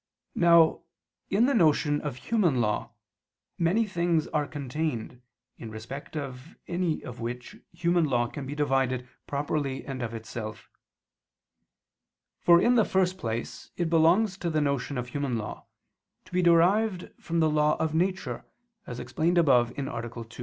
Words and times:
Now, 0.33 0.81
in 1.29 1.45
the 1.45 1.53
notion 1.53 2.01
of 2.01 2.15
human 2.15 2.55
law, 2.59 2.89
many 3.59 3.85
things 3.85 4.25
are 4.29 4.47
contained, 4.47 5.21
in 5.59 5.69
respect 5.69 6.17
of 6.17 6.55
any 6.67 7.03
of 7.03 7.19
which 7.19 7.57
human 7.71 8.05
law 8.05 8.25
can 8.25 8.47
be 8.47 8.55
divided 8.55 9.07
properly 9.27 9.85
and 9.85 10.01
of 10.01 10.15
itself. 10.15 10.71
For 12.39 12.59
in 12.59 12.73
the 12.73 12.83
first 12.83 13.19
place 13.19 13.69
it 13.77 13.91
belongs 13.91 14.39
to 14.39 14.49
the 14.49 14.59
notion 14.59 14.97
of 14.97 15.09
human 15.09 15.37
law, 15.37 15.67
to 16.25 16.31
be 16.31 16.41
derived 16.41 17.11
from 17.21 17.39
the 17.39 17.47
law 17.51 17.75
of 17.77 17.93
nature, 17.93 18.43
as 18.87 18.99
explained 18.99 19.37
above 19.37 19.69
(A. 19.77 19.83
2). 20.23 20.27